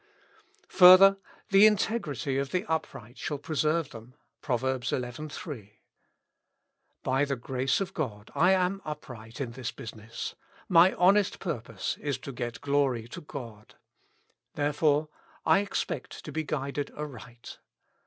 Further:' 0.69 1.17
The 1.51 1.67
integrity 1.67 2.39
of 2.39 2.49
the 2.49 2.65
upright 2.65 3.19
shall 3.19 3.37
preserve 3.37 3.91
them' 3.91 4.15
(Prov. 4.41 4.83
xi. 4.83 4.99
3). 4.99 5.79
By 7.03 7.23
the 7.23 7.35
grace 7.35 7.79
of 7.79 7.93
God 7.93 8.31
I 8.33 8.55
ain 8.55 8.81
upright 8.83 9.39
in 9.39 9.51
this 9.51 9.71
business. 9.71 10.33
My 10.67 10.93
honest 10.95 11.37
pur 11.37 11.61
pose 11.61 11.99
is 12.01 12.17
to 12.17 12.31
get 12.31 12.61
glory 12.61 13.07
to 13.09 13.21
God. 13.21 13.75
Therefore 14.55 15.09
I 15.45 15.59
expect 15.59 16.25
to 16.25 16.31
be 16.31 16.41
guided 16.45 16.89
aright. 16.97 17.59